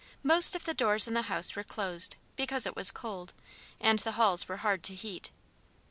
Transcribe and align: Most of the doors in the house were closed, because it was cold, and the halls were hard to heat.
Most 0.23 0.55
of 0.55 0.65
the 0.65 0.73
doors 0.73 1.07
in 1.07 1.13
the 1.13 1.21
house 1.29 1.55
were 1.55 1.63
closed, 1.63 2.15
because 2.35 2.65
it 2.65 2.75
was 2.75 2.89
cold, 2.89 3.35
and 3.79 3.99
the 3.99 4.13
halls 4.13 4.47
were 4.47 4.57
hard 4.57 4.81
to 4.85 4.95
heat. 4.95 5.29